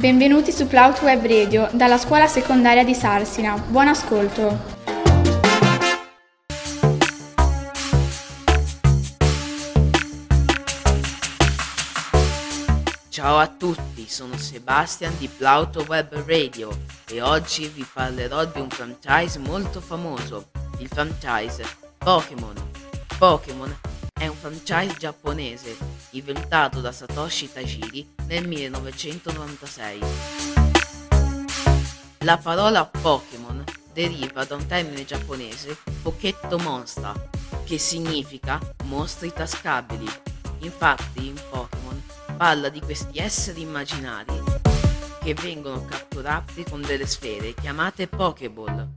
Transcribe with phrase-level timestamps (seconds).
[0.00, 3.58] Benvenuti su Cloud Web Radio dalla scuola secondaria di Sarsina.
[3.58, 4.58] Buon ascolto.
[13.10, 16.70] Ciao a tutti, sono Sebastian di Plauto Web Radio
[17.06, 20.48] e oggi vi parlerò di un franchise molto famoso,
[20.78, 21.62] il franchise
[21.98, 22.54] Pokémon.
[23.18, 23.78] Pokémon
[24.18, 25.76] è un franchise giapponese
[26.10, 30.00] inventato da Satoshi Tajiri nel 1996.
[32.20, 37.14] La parola Pokémon deriva da un termine giapponese Poketto Monstra,
[37.64, 40.06] che significa mostri tascabili.
[40.58, 42.02] Infatti in Pokémon
[42.36, 44.42] parla di questi esseri immaginari
[45.20, 48.88] che vengono catturati con delle sfere chiamate Pokéball,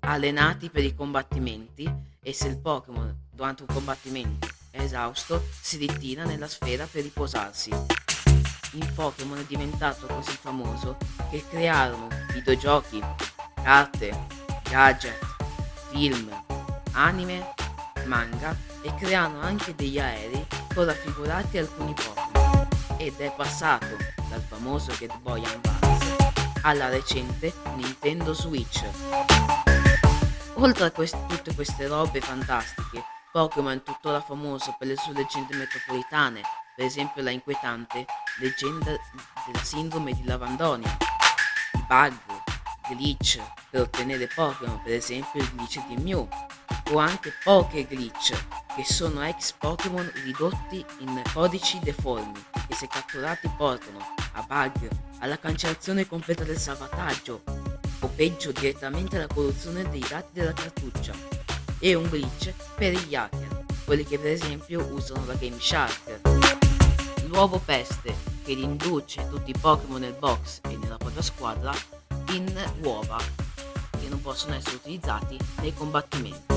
[0.00, 6.48] allenati per i combattimenti e se il Pokémon durante un combattimento esausto si ritira nella
[6.48, 7.70] sfera per riposarsi.
[8.72, 10.96] Il Pokémon è diventato così famoso
[11.30, 13.02] che crearono videogiochi,
[13.54, 14.26] carte,
[14.68, 15.18] gadget,
[15.90, 16.30] film,
[16.92, 17.54] anime,
[18.04, 23.96] manga e crearono anche degli aerei con raffigurati alcuni Pokémon ed è passato
[24.28, 26.16] dal famoso Game Boy Advance
[26.62, 28.84] alla recente Nintendo Switch.
[30.54, 33.04] Oltre a quest- tutte queste robe fantastiche,
[33.36, 36.40] Pokémon tuttora famoso per le sue leggende metropolitane,
[36.74, 38.06] per esempio la inquietante
[38.38, 38.96] leggenda
[39.44, 40.96] della sindrome di Lavandonia,
[41.74, 42.14] i bug,
[42.88, 46.26] glitch per ottenere Pokémon, per esempio il glitch di Mew,
[46.92, 48.32] o anche Poké Glitch,
[48.74, 53.98] che sono ex Pokémon ridotti in codici deformi che se catturati portano
[54.32, 57.42] a bug, alla cancellazione completa del salvataggio
[58.00, 61.45] o peggio direttamente alla corruzione dei dati della cartuccia
[61.78, 66.20] e un glitch per gli hacker, quelli che per esempio usano la Game Shark.
[67.26, 71.74] L'uovo peste che riduce tutti i Pokémon nel box e nella propria squadra
[72.30, 73.18] in uova
[73.98, 76.54] che non possono essere utilizzati nei combattimenti.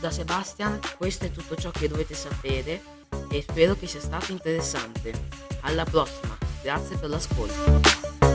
[0.00, 2.82] Da Sebastian questo è tutto ciò che dovete sapere
[3.30, 5.12] e spero che sia stato interessante.
[5.60, 8.25] Alla prossima, grazie per l'ascolto.